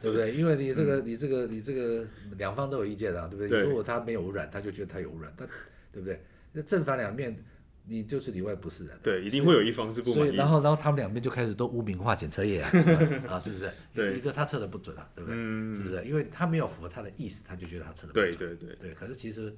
[0.02, 0.32] 对不对？
[0.32, 3.50] 因为你这个、你这个、你这个两方都有意见啊，对不对？
[3.50, 5.46] 对你说我他没有污染，他就觉得他有污染，他
[5.92, 6.24] 对不对？
[6.54, 7.38] 那正反两面，
[7.86, 8.98] 你就是里外不是人。
[9.04, 10.48] 对，一定会有一方是不所以，满意然。
[10.48, 12.72] 后，然后他们两边就开始都污名化检测业啊，
[13.28, 13.70] 啊，是不是？
[13.94, 15.36] 对一个他测的不准啊，对不对？
[15.76, 16.02] 是不是？
[16.06, 18.38] 因为他没有符合他的意思，他就觉得他测的不准。
[18.38, 19.54] 对对对，对，可是其实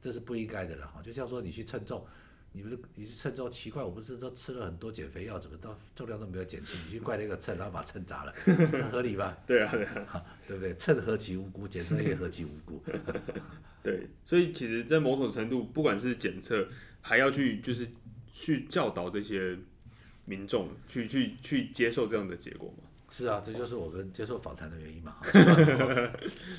[0.00, 1.02] 这是不应该的了哈。
[1.02, 2.06] 就像说你去称重，
[2.52, 6.78] 你不是你去称重，奇怪，我不是都吃了很多减肥药，怎么到重量都没有减轻？
[6.86, 9.36] 你去怪那个秤，然后把秤砸了，那 合理吧？
[9.46, 10.24] 对 啊对啊。
[10.46, 10.74] 对不对？
[10.74, 12.82] 秤何其无辜，检测也何其无辜。
[13.82, 16.68] 对，所以其实，在某种程度，不管是检测，
[17.00, 17.88] 还要去就是
[18.32, 19.58] 去教导这些
[20.24, 22.84] 民众去去去接受这样的结果嘛。
[23.10, 25.16] 是啊，这就是我们接受访谈的原因嘛，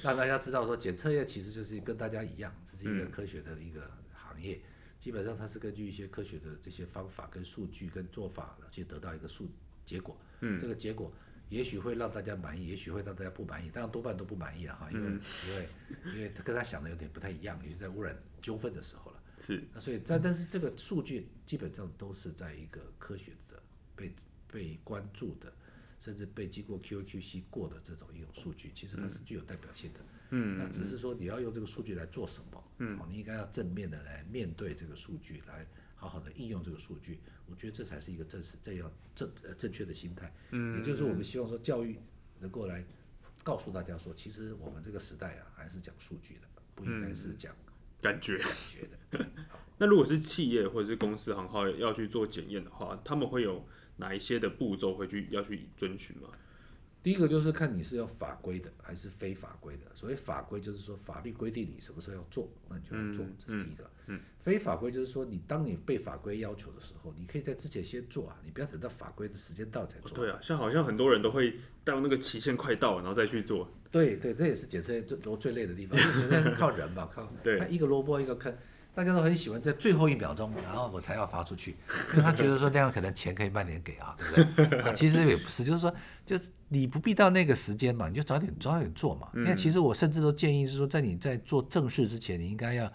[0.04, 4.60] 让大家知道说检测业其实就是跟大家一样，这是一个科学的一个行业，
[5.04, 9.50] 基本上它是根据一些科学的这些方法跟数据跟做法去得到一个数
[9.84, 11.14] 结果，嗯，这个结果
[11.50, 15.08] 也许会让大家满意，也许会让大家不满意，当然多半都不满意了哈，因为、
[15.46, 15.70] 因为
[16.16, 19.22] 因为他跟他想的有点不太一样，尤其在污染纠纷的时候了。
[19.38, 23.62] 是，那所以但但是这个数据基本上都是在一个科学的
[23.98, 24.10] 被
[24.50, 25.52] 被关注的，
[26.00, 30.00] 甚至被经过 QAQC 过的这种一种数据，其实它是具有代表性的。
[30.30, 32.63] 嗯，那只是说你要用这个数据来做什么？
[32.78, 37.20] 嗯，你应该要正面的来面对这个数据，来好好的应用这个数据。
[37.46, 40.34] 我觉得这才是一个正式这样正呃正确的心态。
[40.52, 42.00] 嗯，也就是说我们希望说教育
[42.40, 42.84] 能够来
[43.44, 46.42] 告诉大家说，其实我们这个时代啊，还是讲数据的，
[46.76, 47.56] 不应该是讲
[48.02, 48.38] 感觉。
[48.38, 49.30] 感觉的。
[49.78, 56.30] 那如果是企业或者是公司行号要去做检验的话，他们会有哪一些的步骤会去要去遵循吗？
[57.04, 59.82] 第一个就是看你是要法规的还是非法规的。
[59.94, 63.84] 所谓法规就是说法律规定你什么时候要做，那你就要做，这是第一个。
[64.08, 70.12] 嗯非法规就是说你当你被法规要求的时候，你可以在之前先做啊，你不要等到法规的时间到才做。
[70.12, 73.70] 对啊，像好像很多人都会到那个期限快到了，然后再去做。
[73.90, 75.98] 对对，这也是检测最多最累的地方。
[75.98, 78.54] 检测是靠人嘛，靠对他一个萝卜一个坑，
[78.96, 81.76] 大家都很喜欢在最后一秒钟，然后我才要发出去，
[82.12, 84.80] 因为他觉得说那样可能钱可以慢点给啊，对不对？
[84.82, 85.94] 啊，其实也不是，就是说，
[86.26, 89.28] 就是你不必到那个时间嘛，你就早点早点做嘛。
[89.36, 92.88] 因为其实我甚至都建议是说，在你在做正事之前，你应该要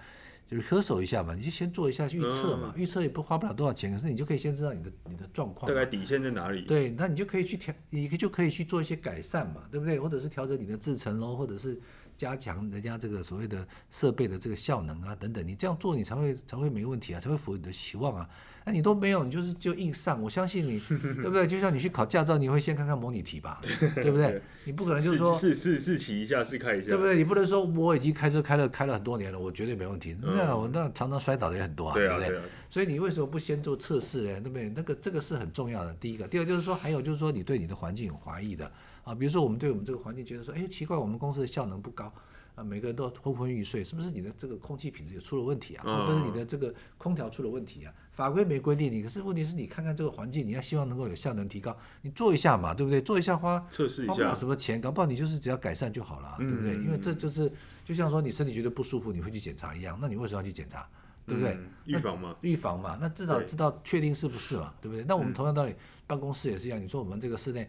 [0.46, 5.68] 就是喝手一下嘛，你就先做一下预测嘛，预测也不花不了多少钱，可是你就可以先知道你的你的状况。
[5.68, 6.62] 大概底线在哪里？
[6.62, 9.98] 对，那你就可以去调，你就可以去做一些改善嘛，对不对？
[9.98, 11.78] 或者是调整你的制程喽，或者是
[12.18, 18.28] 加强人家这个所谓的设备的这个效能啊等等，你这样做你才会才会没问题啊，才会符合你的期望啊。
[18.64, 21.46] 那你都没有，你就是就硬上，我相信你，对不对？
[21.46, 23.58] 就像你去考驾照，你会先看看模拟题吧，
[23.94, 24.42] 对不对？
[24.64, 27.16] 你不可能就是说，试试试骑一下，试开一下，对不对？
[27.16, 30.14] 你不能说我已经开车开了开了很多年了，我绝对没问题。
[30.20, 32.28] 那我那常常摔倒的也很多啊，对啊，对不对？
[32.28, 34.40] 对啊，所以你为什么不先做测试呢？
[34.40, 34.68] 对不对？
[34.68, 35.94] 那个这个是很重要的。
[35.94, 38.70] 第一个，第二就是说，还有就是说，你对你的环境有怀疑的
[39.08, 42.12] 啊，比如说我们对我们这个环境觉得说，哎，奇怪，我们公司的效能不高
[42.54, 45.84] 啊，每个人都昏昏欲睡，是不是你的这个空气品质也出了问题啊？
[45.86, 47.94] 嗯或者是你的这个空调出了问题啊？
[48.10, 53.00] 法规没规定你，可是问题是你看看这个环境，你要希望能够有效能提高，你做一下嘛，对不对？
[53.00, 56.74] 做一下花测试一花不了下，什么钱，搞不好你就是只要改善就好了啊，对不对？
[56.74, 57.50] 因为这就是
[57.84, 60.86] 就像说你身体觉得不舒服，你会去检查一样，那你为什么要去检查？
[61.26, 61.52] 对不对？
[61.52, 65.04] 嗯预防嘛，预防嘛，那至少知道确定是不是嘛，对不对？
[65.06, 65.74] 那我们同样道理，
[66.06, 66.82] 办公室也是一样。
[66.82, 67.68] 你说我们这个室内，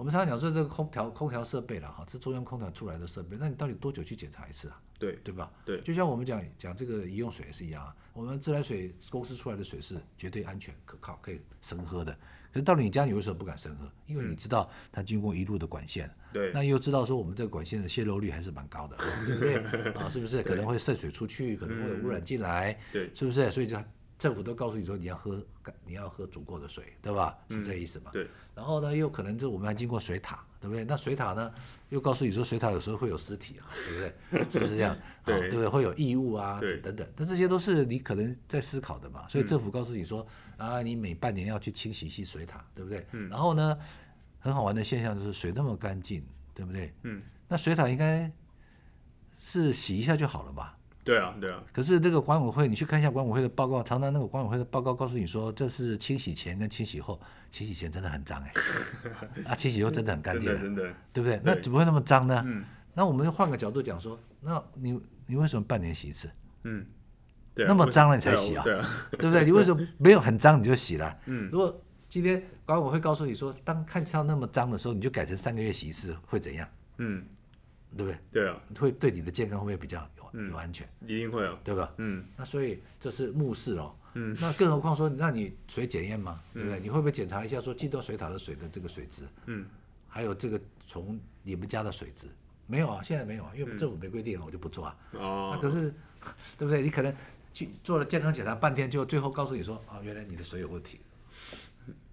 [0.00, 4.80] 我们常常讲说这个空调空调设备了哈，这中央空调出来的设备，那你到底多久去检查一次啊？
[4.98, 5.52] 对对吧？
[5.62, 12.14] 对就像我们讲讲这个饮用水也是一样啊，我们自来水公司出来的水是绝对安全可靠，可以生喝的。
[12.50, 13.92] 可是到了你家，你为什么不敢生喝？
[14.06, 19.56] 因为你知道它经过一路的管线，对，那又知道说我们这个管线的泄漏率还是蛮高的，对不对？
[20.02, 23.50] 啊，是不是可能会渗水出去，可能会污染进来，对是不是？
[23.50, 23.76] 所以就
[24.16, 25.46] 政府都告诉你说你要喝
[25.84, 27.38] 你要喝足够的水，对吧？
[27.50, 28.10] 是这意思嘛？
[28.14, 28.26] 对。
[28.54, 30.84] 然后呢，又可能就我们还经过水塔，对不对？
[30.84, 31.52] 那水塔呢，
[31.88, 34.00] 又告诉你说水塔有时候会有尸体啊，对不
[34.38, 34.50] 对？
[34.50, 34.96] 是不是这样？
[35.24, 35.68] 对啊对不对？
[35.68, 37.06] 会有异物啊，等等。
[37.16, 39.26] 但这些都是你可能在思考的嘛。
[39.28, 43.06] 所以政府告诉你说，啊，你每半年要去清洗一次水塔，对不对？
[43.28, 43.78] 然后呢，
[44.38, 46.92] 很好玩的现象就是水那么干净，对不对？
[47.02, 47.22] 嗯。
[47.48, 48.30] 那水塔应该
[49.38, 50.76] 是洗一下就好了吧？
[51.02, 58.52] 对啊，对啊，可是这个管委会，你去看一下管委会的报告，常常那个管委会的报告告诉你说，这是清洗前跟清洗后，清洗前真的很脏哎，
[59.46, 61.40] 啊，清洗后真的很干真净真的，对不对？
[61.42, 62.42] 那怎么会那么脏呢？
[62.46, 66.28] 嗯那我们就换个角度讲说，那你你为什么半年洗一次？
[66.64, 66.84] 嗯，
[67.54, 69.44] 对啊，那么为脏了你才洗啊对啊，对不对？
[69.44, 71.16] 你为什么没有很脏你就洗了？
[71.26, 76.68] 嗯如果今天管委会告诉你说，当看到那么脏的时候，你就改成三个月洗一次，会怎样？
[76.98, 77.24] 嗯，
[77.96, 78.18] 对不对？
[78.32, 80.88] 对啊，会对你的健康会不会比较有有安全？
[81.02, 81.92] 一定会有，对吧？
[81.98, 83.94] 嗯，那所以这是目视哦。
[84.14, 86.80] 嗯，那更何况说，那你水检验吗，对不对？
[86.80, 89.24] 你会不会检查一下说进到水塔的水的这个水质？
[89.46, 89.66] 嗯，
[90.08, 92.26] 还有这个从你们家的水质
[92.66, 93.00] 没有啊？
[93.02, 94.96] 现在没有啊，因为我们政府没规定啊，我就不做啊。
[95.12, 95.90] 哦那哦，可是，
[96.58, 96.82] 对不对？
[96.82, 97.14] 你可能
[97.52, 100.98] 去做了健康检查半天，就最后告诉你说，啊，原来你的水有问题，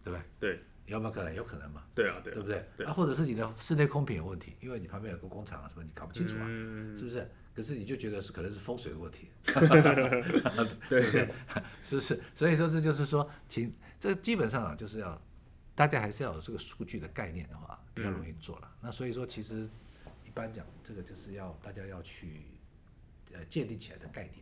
[0.03, 0.21] 对不对？
[0.39, 1.34] 对，有没有可能？
[1.34, 2.63] 有可能嘛，对啊，对啊，对不对？
[2.77, 7.27] 对啊，或者是你的室内空品有问题，因为你旁边有个工厂啊什么，你搞不清楚啊，嗯，是不是？
[7.57, 9.29] 可是你就觉得是可能是风水的问题，
[10.87, 11.27] 对，对
[11.83, 12.21] 是不是？
[12.35, 15.19] 所以说这就是说，请这基本上啊，就是要
[15.73, 18.71] 大家还是要有这个数据的概念的话，比较容易做了。
[18.79, 19.67] 那所以说，其实
[20.23, 22.43] 一般讲，这个就是要大家要去
[23.33, 24.35] 呃建立起来的概念。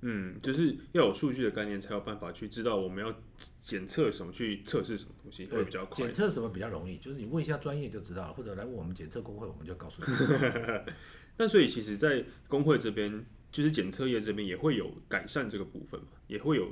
[0.00, 3.14] 嗯，就是要有数据的概念，才有办法去知道我们要
[3.60, 6.14] 检测什么，去测试什么东西会比较快检。
[6.14, 6.96] 测什么比较容易？
[6.96, 10.08] 就是你问一下专业就知道了，或者来问我们检测工会，我们就告诉你。
[11.36, 16.68] 那所以其实，在工会这边，就是检测业这边也会有改善这个部分嘛，也会有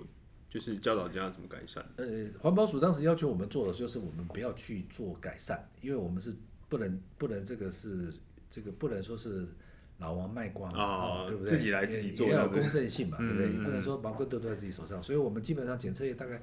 [0.48, 1.84] 就是教导人家怎么改善。
[1.96, 6.34] 呃，环保署当时要求我们做的就是我们不要去做改善，因为我们是
[6.68, 8.12] 不能不能这个是
[8.50, 9.46] 这个不能说是
[9.98, 11.50] 老王卖瓜嘛，哦对不对？
[11.50, 13.48] 自己来自己做要有公正性嘛，对不对？
[13.48, 16.40] 你不能说毛根都都在自己手上，所以我们基本上检测业大概，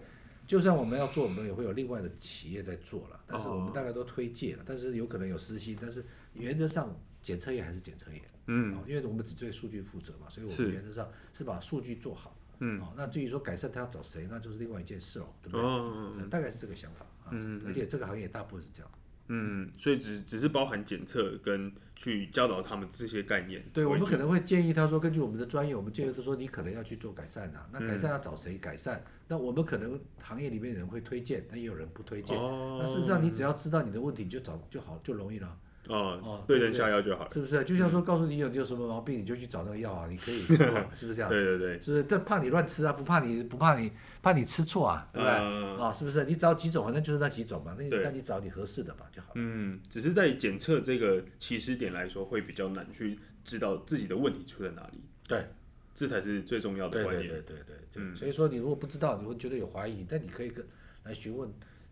[0.48, 6.04] 就算我们要做，我们也会有另外的企业在做了，但是我们大概都推荐了，但是有可能有私心，但是
[6.34, 12.36] 原则上检测业还是检测业，嗯哦，因为我们只对数据负责嘛，所以我们原则上是把数据做好。
[12.60, 15.66] 嗯，哦，那至于说改善他要找谁，那就是另外一件事喽，对不对？
[15.66, 17.32] 哦，大概是这个想法啊，
[17.66, 18.92] 而且这个行业大部分是这样。
[19.34, 23.64] 嗯，所以只只是包含检测跟去教导他们这些概念。
[23.72, 27.68] 对，我们可能会建议他说，根据我们的专业，我们建议他说，你可能要去做改善啊。
[27.72, 29.02] 那改善要找谁改善？
[29.30, 32.38] 那我们可能行业里面人会推荐，那也有人不推荐。
[32.38, 35.58] 那事实上，你只要知道你的问题，你就找就好，就容易了。
[35.92, 37.64] 哦，对症下药就好了，是不是？
[37.64, 41.30] 就像说，告诉你有你有什么毛病，你就去找那个药啊，你可以， 是不是这样？
[41.30, 42.04] 对对对，是不是？
[42.04, 45.84] 这怕你乱吃啊，不怕你不怕你怕你吃错啊，对不对？
[45.84, 46.24] 啊，是不是？
[46.26, 49.34] 你找几种，反正就是那几种嘛，那那你找你合适的吧就好了。
[49.36, 55.02] 嗯，只是在检测这个起始点来说，会比较难去知道自己的问题出在哪里。
[55.28, 55.46] 对，
[55.94, 57.28] 这才是最重要的观念。
[57.28, 60.66] 对对对对对，嗯，所以说你如果不知道，你会觉得有怀疑，但你可以跟
[61.04, 61.52] 来询问。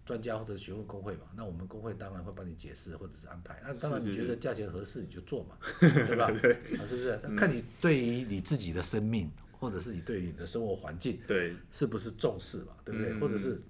[0.10, 3.62] 专家或者询问工会嘛，那我们工会当然会帮你解释或者是安排。
[3.64, 6.26] 那当然你觉得价钱合适你就做嘛， 对吧？
[6.26, 7.16] 啊，是不是？
[7.38, 12.74] 看你对于你自己的生命，或者是你对于你的生活环境，对，是不是重视嘛？
[12.84, 13.14] 对不对？
[13.20, 13.62] 或者是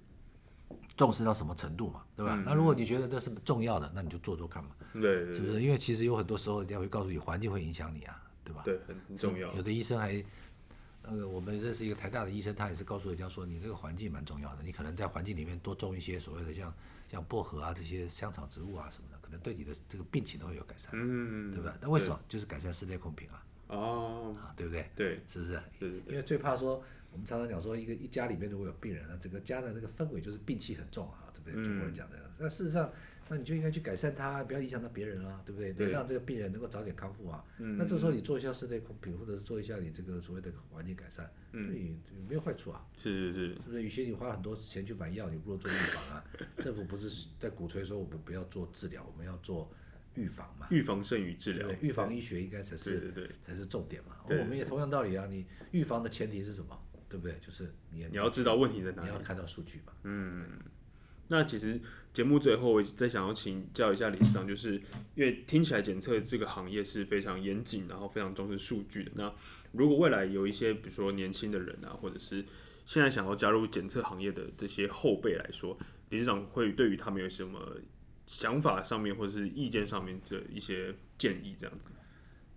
[0.96, 2.02] 重视到什么程度嘛？
[2.16, 2.42] 对吧？
[2.46, 4.70] 那如果你觉得这是重要的，那你就做做看嘛。
[4.94, 5.60] 对，是不是？
[5.60, 8.62] 因为其实有很多时候人家会告诉你，环境会影响你啊，对吧？
[8.64, 9.52] 对，很重要。
[9.56, 10.24] 有的医生还。
[11.02, 16.72] 那个我们认识一个台大的医生，他也是告诉人家说，你这个环境蛮重要的，你可能在环境里面多种一些所谓的像
[17.10, 21.76] 像薄荷啊这些香草植物啊什么的，可能对你的这个病情都会有改善，嗯，对吧？
[21.80, 22.20] 那为什么？
[22.28, 24.90] 就是改善室内空瓶啊，哦，啊，对不对？
[24.94, 25.60] 对，是不是？
[25.78, 26.00] 对对。
[26.08, 26.82] 因为最怕说，
[27.12, 31.54] 我们常常讲说，一个一家里面如果有病人，那整个家的那个氛围就是病气很重啊，对不对？
[31.54, 32.30] 中国人讲的。
[32.38, 32.90] 那事实上。
[33.30, 35.88] 那你就应该去改善它，不要影响到别人啊，对不对？
[35.92, 37.44] 让这个病人能够早点康复啊。
[37.56, 41.96] 那这时候你做一下室内空瓶，或者是做一下你这个所谓的环境改善，对，
[42.28, 42.84] 没有坏处啊。
[42.96, 43.54] 是是是。
[43.54, 43.82] 是不是？
[43.84, 46.24] 与其你花很多钱去买药，你不如做预防啊。
[46.58, 49.72] 政府不是在鼓吹说我们不要做治疗，我们要做
[50.16, 50.66] 预防嘛？
[50.72, 51.70] 预防胜于治疗。
[51.80, 54.16] 预防医学应该才是才是重点嘛。
[54.28, 56.76] 我们也同样道理啊，你预防的前提是什么？
[57.08, 57.38] 对不对？
[57.40, 59.92] 就是你你要知道问题在哪里，你要看到数据嘛。
[60.02, 60.58] 嗯。
[61.28, 61.80] 那其实
[62.12, 64.74] 节目最后，我再想要请教一下理事长，就是
[65.14, 69.12] 因为听起来检测这个行业是非常严谨，然后非常重视数据的。
[69.14, 69.32] 那
[69.72, 72.44] 如果未来有一些，比如说年轻的人啊，或者是
[72.84, 77.76] 现在想要加入检测行业的这些后辈来说，理事长会对于他们有什么
[78.26, 81.54] 想法上面，或者是意见上面的一些建议？
[81.56, 81.90] 这样子。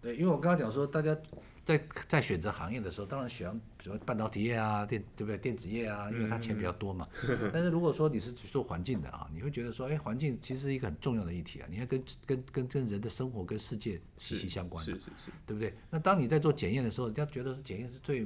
[0.03, 1.17] 对，因为我刚刚讲说，大家。
[1.65, 5.37] 在在选择行业的时候，当然喜欢比如半导体业啊，电对不对？
[5.37, 7.07] 电子业啊，因为它钱比较多嘛。
[7.53, 15.73] 但是如果说你是做环境的啊，你会觉得说，哎，环境其实是一个很重要的议题啊，你要跟跟跟跟人的生活跟世界息息相关的，是是是，对不对？
[15.89, 18.23] 那当你在做检验的时候，人家觉得检验是最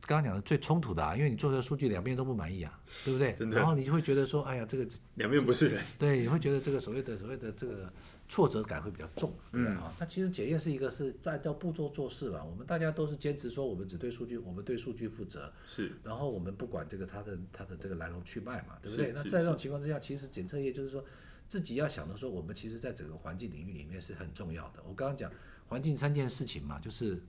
[0.00, 3.32] 刚刚讲的最冲突的啊，因为你做出来数据两边都不满意啊，对不对？
[3.52, 5.84] 然后你就会觉得说，哎呀，这个两边不是人。
[6.00, 7.92] 对，你会觉得这个所谓的所谓的这个。
[8.28, 9.70] 挫折感会比较重，对吧？
[9.82, 12.44] 啊，那其实检验是一个是在叫步骤做事吧。
[12.44, 15.52] 我们大家都是坚持说，我们只对数据，我们对数据负责。
[15.66, 15.92] 是。
[16.02, 19.12] 然后我们不管这个它的它的这个来龙去脉嘛，对不对？
[19.12, 21.04] 那在这种情况之下，其实检测业就是说
[21.48, 24.82] 自己要想的说，我们其实在整个环境领域里面是很重要的。
[24.88, 25.30] 我刚刚讲
[25.68, 27.22] 环境三件事情嘛，就是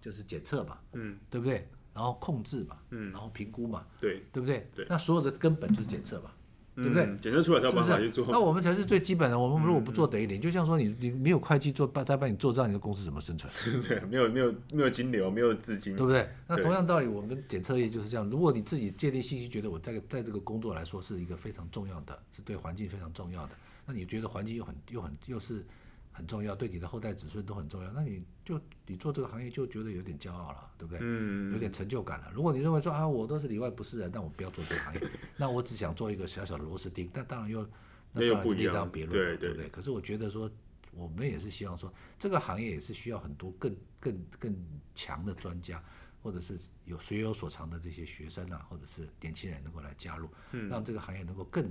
[0.00, 1.68] 就是检测嘛，嗯，对不对？
[1.94, 4.66] 然后控制嘛，嗯，然后评估嘛，对，对不对？
[4.74, 4.86] 对。
[4.88, 6.32] 那所有的根本就是检测嘛。
[6.74, 7.04] 对不对？
[7.20, 8.26] 检测出来才有办法去做。
[8.30, 9.38] 那我们才是最基本的。
[9.38, 13.52] 我们如果不做等于零，就像说你你没有会计做帮他帮你做账，你的公司怎么生存？
[13.86, 16.28] 对，没有没有没有金流，没有资金，对不对？
[16.46, 18.28] 那同样道理，我们检测业就是这样。
[18.30, 23.50] 如果你自己建立信息，觉得我在在这个工作来说是一个非常重要的，是对环境非常重要的，
[23.86, 25.64] 那你觉得环境又很又很又是。
[26.12, 27.90] 很重要，对你的后代子孙都很重要。
[27.90, 31.00] 那你就你做这个行业就觉得有点骄傲了，对不对？
[31.02, 31.52] 嗯。
[31.52, 32.30] 有点成就感了。
[32.34, 35.10] 如果你认为说啊，我都是里外不是人，那我不要做这个行业。
[35.36, 37.10] 那我只想做一个小小的螺丝钉。
[37.12, 37.66] 但当然又
[38.12, 39.68] 那当然另当别论了，对不对？
[39.70, 40.50] 可是我觉得说，
[40.92, 44.54] 我们也是希望说，这个行业也是需要很多更更更
[44.94, 45.82] 强的专家，
[46.22, 50.28] 或者是有学有所长的这些学生啊，或者是年轻人能够来加入，
[50.68, 51.70] 让这个行业能够更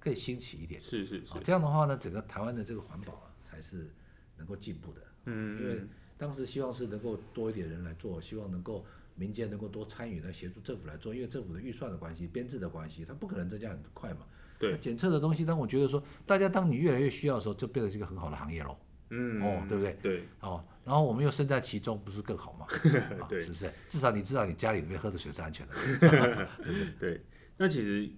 [0.00, 0.80] 更兴起一点。
[0.80, 1.34] 是是是。
[1.44, 3.27] 这样的话呢，整个台湾的这个环保。
[3.58, 3.90] 还是
[4.36, 5.82] 能够进步的，嗯，因为
[6.16, 14.20] 当时希望是能够多一点人来做，希望能够民间能够多参与来协助政府来做，因为政府的预算的关系、编制的关系，它不可能增加很快嘛。
[14.60, 18.78] 对，检测的东西，当我觉得说，大家当你越来越需要的时候，就变成一个很好的行业喽。
[19.10, 19.98] 嗯，哦，对不对？
[20.00, 22.64] 对，哦，然后我们又身在其中，不是更好吗？
[23.28, 23.68] 对，是不是？
[23.88, 25.74] 至少你知道你家里里面喝的水是安全的。
[25.98, 27.24] 对 对。
[27.56, 28.08] 那其实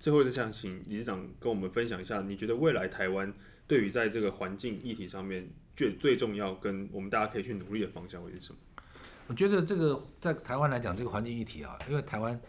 [0.00, 3.32] 最后就想请理事长跟我们分享一下，你觉得未来台湾？
[3.68, 8.58] 对于在这个环境议题上面，最最重要跟我们大家可以去努力的方向会是什么？
[9.28, 12.40] 我觉得这个在台湾来讲，这个环境议题啊，因为台湾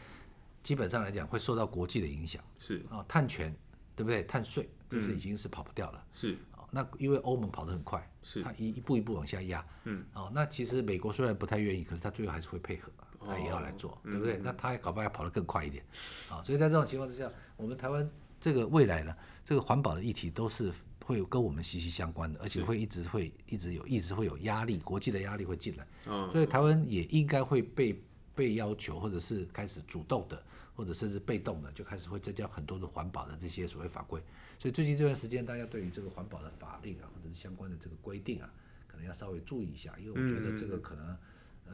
[0.64, 3.56] 基本上来讲会受到国际的影响，是啊，碳权
[3.96, 4.24] 对不对？
[4.24, 6.66] 碳税就是已经是跑不掉了，是啊。
[6.72, 10.32] 那因为欧盟跑得很快，是它一一步一步往下压，嗯啊。
[10.34, 12.92] 那其实美国虽然不太愿意，可是它最后还是会配合，
[13.25, 14.39] 他也要来做，对不对？
[14.43, 15.84] 那他搞不好要跑得更快一点，
[16.29, 16.41] 啊。
[16.43, 18.10] 所以在这种情况之下，我们台湾。
[18.43, 20.73] 这个未来呢，这个环保的议题都是
[21.05, 25.88] 会跟我们息息相关的，而且会一直会一直有一直会有压力，国际的压力会进来。
[26.07, 28.03] 嗯，所以台湾也应该会被
[28.34, 30.43] 被要求，或者是开始主动的，
[30.76, 34.19] 或者甚至被动的，就开始会增加很多的环保的这些所谓法规。
[34.57, 38.51] 所以最近这段时间，大家对于这个环保的法令啊，或者是相关的这个规定啊，
[38.88, 41.17] 可能要稍微注意一下，因为我觉得这个可能呃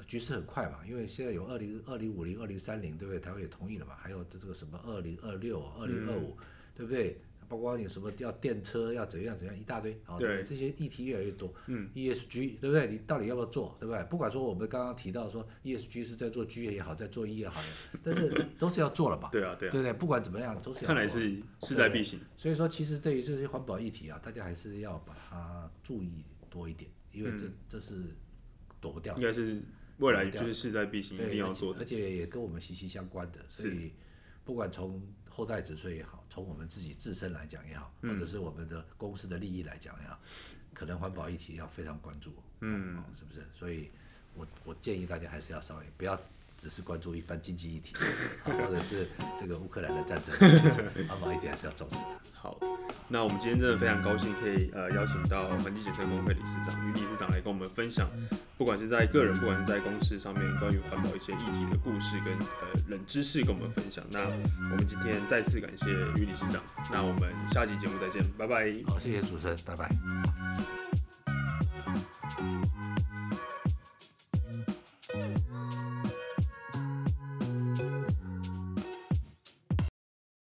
[0.06, 3.20] 局势很快嘛，因为现在有二零二零五零、二零三零，对不对？
[3.20, 6.38] 台湾也同意了嘛，还有这这个什么二零二六、二零二五，
[6.76, 7.20] 对不对？
[7.50, 10.44] 包括你什么要电车要怎样怎样一大堆，哦，对不对？
[10.44, 12.88] 这些议题越来越多，嗯，ESG 对不对？
[12.88, 14.04] 你到底要不要做，对不对？
[14.10, 17.62] 不管说我们刚刚提到说 ESG 是在做 G 也好，在做 E 也好，
[18.04, 19.30] 但是都是要做了吧？
[19.32, 19.94] 对啊，对啊，对不对？
[19.94, 20.88] 不管怎么样，都是要做。
[20.88, 22.20] 看来是势在必行。
[22.38, 28.04] 所以说，其实对于这些环保议题啊，大家还是要把它注意多一点，因为这这是
[28.82, 29.22] 躲不掉的。
[29.22, 29.62] 应该是
[29.98, 31.86] 未来就是势在必行，一对定要做的而。
[31.86, 33.92] 且也跟我们息息相关的，所以
[34.46, 40.20] 不管从后代子孙也好，从我们自己自身来讲也好，或者是我们的公司的利益来讲也好，
[40.74, 42.32] 可能环保议题要非常关注，
[42.62, 43.46] 嗯，是不是？
[43.54, 43.90] 所以
[44.36, 46.20] 我我建议大家还是要稍微不要
[46.58, 47.94] 只是关注一番经济议题，
[48.44, 49.08] 或者是
[49.40, 50.36] 这个乌克兰的战争，
[51.08, 52.06] 环保一题还是要重视的。
[52.34, 52.58] 好，
[53.08, 58.10] 那我们今天真的非常高兴，可以呃邀请到环境检测工会理事长于理事长来跟我们分享，
[58.58, 64.04] 不管是在个人，不管是在公司上面，关于环保一些议题的故事跟呃冷知识跟我们分享。
[64.12, 65.92] 那我们今天再次感谢
[66.22, 68.74] 于理事长，那我们下期节目再见，拜拜。
[68.88, 69.90] 好，谢谢主持人，拜拜。